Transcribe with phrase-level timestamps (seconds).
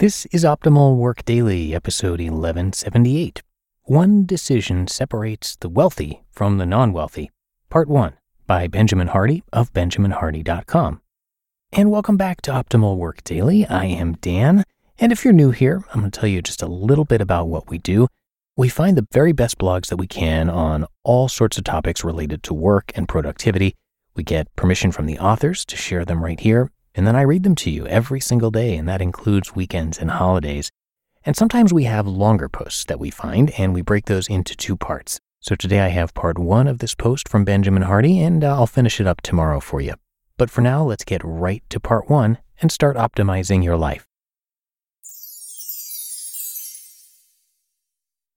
[0.00, 3.42] This is Optimal Work Daily, episode 1178.
[3.82, 7.30] One Decision Separates the Wealthy from the Non Wealthy,
[7.68, 8.14] Part 1,
[8.46, 11.02] by Benjamin Hardy of BenjaminHardy.com.
[11.74, 13.66] And welcome back to Optimal Work Daily.
[13.66, 14.64] I am Dan.
[14.98, 17.48] And if you're new here, I'm going to tell you just a little bit about
[17.48, 18.08] what we do.
[18.56, 22.42] We find the very best blogs that we can on all sorts of topics related
[22.44, 23.74] to work and productivity.
[24.14, 27.42] We get permission from the authors to share them right here, and then I read
[27.42, 30.70] them to you every single day, and that includes weekends and holidays.
[31.24, 34.76] And sometimes we have longer posts that we find, and we break those into two
[34.76, 35.20] parts.
[35.40, 38.66] So today I have part one of this post from Benjamin Hardy, and uh, I'll
[38.66, 39.94] finish it up tomorrow for you.
[40.36, 44.06] But for now, let's get right to part one and start optimizing your life.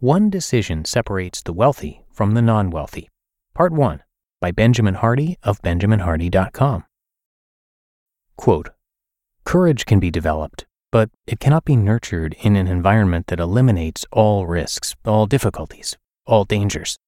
[0.00, 3.08] One Decision Separates the Wealthy from the Non Wealthy.
[3.54, 4.02] Part 1
[4.40, 6.84] by Benjamin Hardy of BenjaminHardy.com.
[8.36, 8.70] Quote
[9.44, 14.46] Courage can be developed, but it cannot be nurtured in an environment that eliminates all
[14.46, 16.98] risks, all difficulties, all dangers.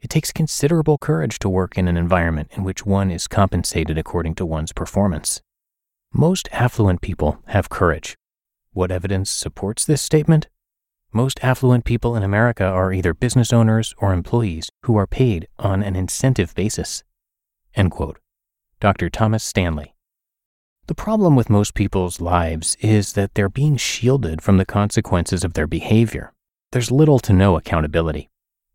[0.00, 4.34] It takes considerable courage to work in an environment in which one is compensated according
[4.36, 5.40] to one's performance.
[6.12, 8.16] Most affluent people have courage.
[8.72, 10.48] What evidence supports this statement?
[11.12, 15.82] Most affluent people in America are either business owners or employees who are paid on
[15.82, 17.02] an incentive basis.
[17.74, 18.18] End quote.
[18.80, 19.08] Dr.
[19.08, 19.95] Thomas Stanley.
[20.88, 25.54] The problem with most people's lives is that they're being shielded from the consequences of
[25.54, 26.32] their behavior.
[26.70, 28.30] There's little to no accountability.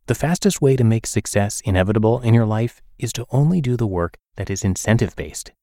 [0.08, 3.88] The fastest way to make success inevitable in your life is to only do the
[3.88, 5.54] work that is incentive based.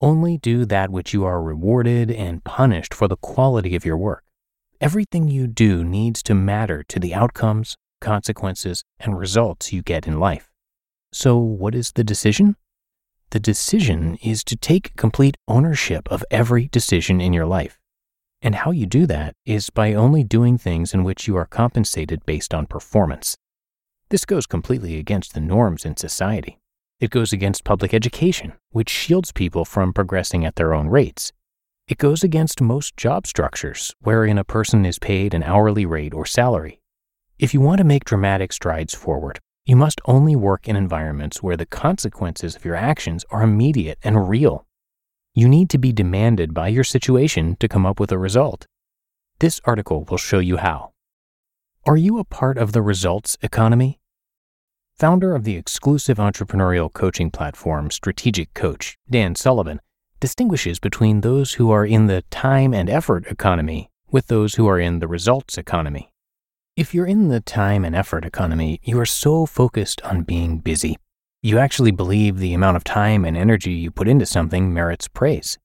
[0.00, 4.24] Only do that which you are rewarded and punished for the quality of your work.
[4.80, 10.18] Everything you do needs to matter to the outcomes, consequences, and results you get in
[10.18, 10.48] life.
[11.12, 12.56] So, what is the decision?
[13.30, 17.78] The decision is to take complete ownership of every decision in your life.
[18.42, 22.26] And how you do that is by only doing things in which you are compensated
[22.26, 23.36] based on performance.
[24.08, 26.58] This goes completely against the norms in society.
[26.98, 31.32] It goes against public education, which shields people from progressing at their own rates.
[31.86, 36.26] It goes against most job structures, wherein a person is paid an hourly rate or
[36.26, 36.80] salary.
[37.38, 41.56] If you want to make dramatic strides forward, you must only work in environments where
[41.56, 44.66] the consequences of your actions are immediate and real.
[45.34, 48.66] You need to be demanded by your situation to come up with a result.
[49.38, 50.92] This article will show you how.
[51.86, 54.00] Are you a part of the results economy?
[54.98, 59.80] Founder of the exclusive entrepreneurial coaching platform Strategic Coach, Dan Sullivan,
[60.20, 64.78] distinguishes between those who are in the time and effort economy with those who are
[64.78, 66.09] in the results economy.
[66.76, 70.96] If you're in the time and effort economy, you are so focused on being busy.
[71.42, 75.58] You actually believe the amount of time and energy you put into something merits praise.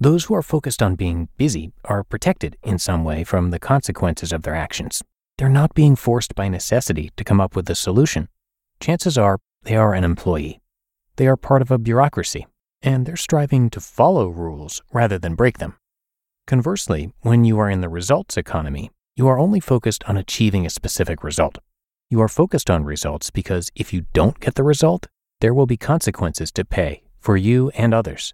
[0.00, 4.32] Those who are focused on being busy are protected in some way from the consequences
[4.32, 5.02] of their actions.
[5.36, 8.28] They're not being forced by necessity to come up with a solution.
[8.80, 10.60] Chances are they are an employee.
[11.16, 12.46] They are part of a bureaucracy
[12.82, 15.76] and they're striving to follow rules rather than break them.
[16.46, 20.70] Conversely, when you are in the results economy, you are only focused on achieving a
[20.70, 21.58] specific result.
[22.08, 25.08] You are focused on results because if you don't get the result,
[25.40, 28.32] there will be consequences to pay for you and others.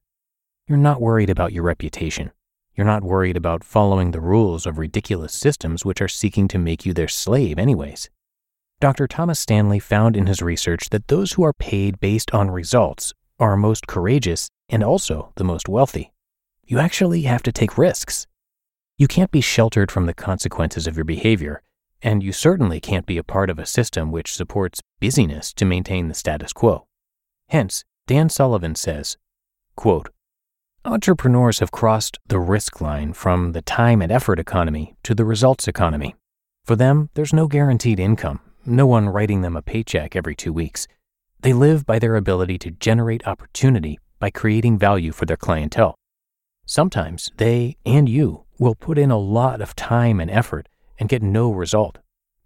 [0.68, 2.32] You're not worried about your reputation.
[2.76, 6.84] You're not worried about following the rules of ridiculous systems which are seeking to make
[6.84, 8.10] you their slave, anyways.
[8.78, 9.06] Dr.
[9.06, 13.56] Thomas Stanley found in his research that those who are paid based on results are
[13.56, 16.12] most courageous and also the most wealthy.
[16.66, 18.26] You actually have to take risks.
[18.96, 21.62] You can't be sheltered from the consequences of your behavior,
[22.00, 26.08] and you certainly can't be a part of a system which supports busyness to maintain
[26.08, 26.86] the status quo.
[27.48, 29.16] Hence, Dan Sullivan says,
[29.74, 30.10] quote,
[30.84, 35.66] Entrepreneurs have crossed the risk line from the time and effort economy to the results
[35.66, 36.14] economy.
[36.64, 40.86] For them, there's no guaranteed income, no one writing them a paycheck every two weeks,
[41.40, 45.94] they live by their ability to generate opportunity by creating value for their clientele.
[46.64, 50.68] Sometimes they and you will put in a lot of time and effort
[50.98, 51.98] and get no result.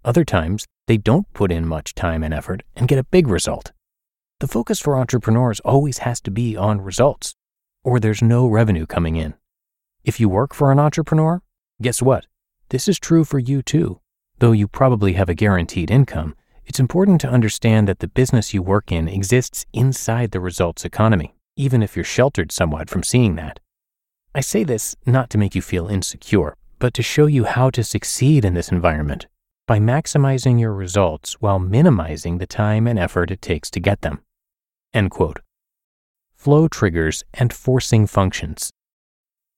[0.03, 3.71] Other times, they don't put in much time and effort and get a big result.
[4.39, 7.35] The focus for entrepreneurs always has to be on results,
[7.83, 9.33] or there's no revenue coming in.
[10.03, 11.41] If you work for an entrepreneur,
[11.81, 12.25] guess what?
[12.69, 13.99] This is true for you too.
[14.39, 16.35] Though you probably have a guaranteed income,
[16.65, 21.35] it's important to understand that the business you work in exists inside the results economy,
[21.57, 23.59] even if you're sheltered somewhat from seeing that.
[24.35, 27.83] I say this not to make you feel insecure, but to show you how to
[27.83, 29.25] succeed in this environment
[29.65, 34.21] by maximizing your results while minimizing the time and effort it takes to get them.
[34.93, 35.41] End quote.
[36.35, 38.71] Flow triggers and forcing functions.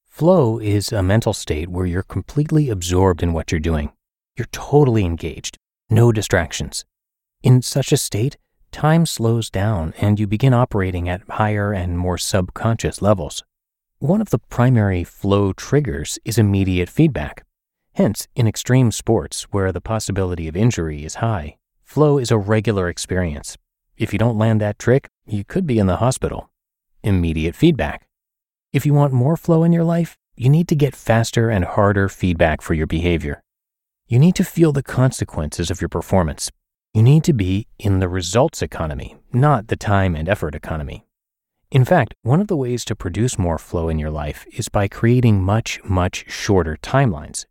[0.08, 3.92] Flow is a mental state where you're completely absorbed in what you're doing.
[4.38, 5.58] You're totally engaged,
[5.90, 6.86] no distractions.
[7.44, 8.38] In such a state,
[8.72, 13.44] time slows down and you begin operating at higher and more subconscious levels.
[14.02, 17.46] One of the primary flow triggers is immediate feedback.
[17.94, 22.90] Hence, in extreme sports where the possibility of injury is high, flow is a regular
[22.90, 23.60] experience.
[24.00, 26.50] If you don't land that trick, you could be in the hospital.
[27.04, 28.08] Immediate feedback.
[28.74, 32.10] If you want more flow in your life, you need to get faster and harder
[32.10, 33.44] feedback for your behavior.
[34.08, 36.50] You need to feel the consequences of your performance.
[36.96, 41.06] You need to be in the results economy, not the time and effort economy.
[41.72, 44.90] In fact, one of the ways to produce more flow in your life is by
[44.90, 47.46] creating much, much shorter timelines.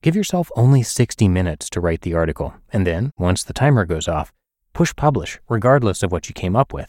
[0.00, 4.08] Give yourself only 60 minutes to write the article, and then, once the timer goes
[4.08, 4.32] off,
[4.72, 6.88] push publish regardless of what you came up with.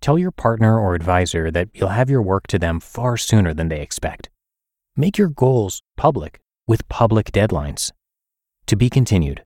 [0.00, 3.68] Tell your partner or advisor that you'll have your work to them far sooner than
[3.68, 4.28] they expect.
[4.96, 7.92] Make your goals public with public deadlines.
[8.66, 9.44] To be continued.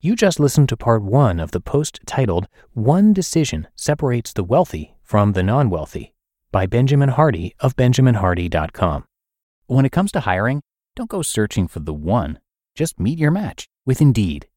[0.00, 4.94] You just listened to part one of the post titled One Decision Separates the Wealthy
[5.02, 6.12] from the Non Wealthy
[6.52, 9.04] by Benjamin Hardy of BenjaminHardy.com.
[9.68, 10.60] When it comes to hiring,
[10.96, 12.40] don't go searching for the one,
[12.74, 14.48] just meet your match with Indeed.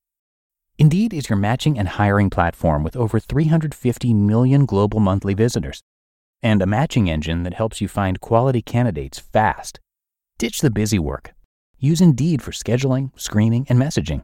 [0.78, 5.82] Indeed is your matching and hiring platform with over 350 million global monthly visitors
[6.44, 9.80] and a matching engine that helps you find quality candidates fast.
[10.38, 11.34] Ditch the busy work.
[11.80, 14.24] Use Indeed for scheduling, screening, and messaging.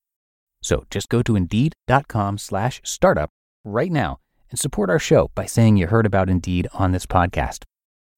[0.61, 3.29] So just go to indeed.com slash startup
[3.63, 4.19] right now
[4.49, 7.63] and support our show by saying you heard about Indeed on this podcast.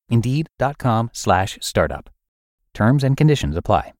[0.09, 2.09] Indeed.com slash startup.
[2.73, 3.93] Terms and conditions apply.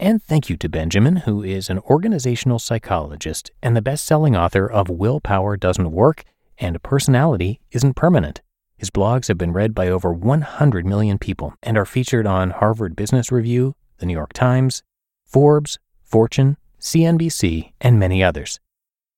[0.00, 4.70] And thank you to Benjamin, who is an organizational psychologist and the best selling author
[4.70, 6.24] of Willpower Doesn't Work
[6.56, 8.40] and Personality Isn't Permanent.
[8.76, 12.94] His blogs have been read by over 100 million people and are featured on Harvard
[12.94, 14.84] Business Review, The New York Times,
[15.26, 16.56] Forbes, Fortune,
[16.88, 18.60] CNBC, and many others.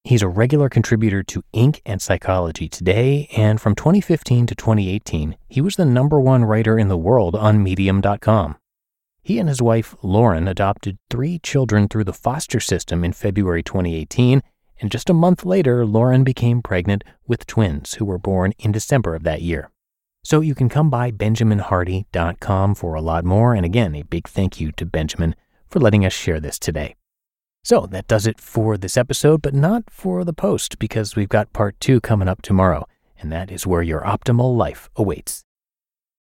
[0.03, 1.81] He's a regular contributor to Inc.
[1.87, 6.89] and Psychology Today, and from 2015 to 2018, he was the number one writer in
[6.89, 8.57] the world on Medium.com.
[9.23, 14.43] He and his wife, Lauren, adopted three children through the foster system in February 2018,
[14.81, 19.15] and just a month later, Lauren became pregnant with twins who were born in December
[19.15, 19.71] of that year.
[20.25, 24.61] So you can come by benjaminhardy.com for a lot more, and again, a big thank
[24.61, 25.37] you to Benjamin
[25.69, 26.97] for letting us share this today.
[27.63, 31.53] So that does it for this episode, but not for the post because we've got
[31.53, 32.87] part two coming up tomorrow,
[33.19, 35.45] and that is where your optimal life awaits.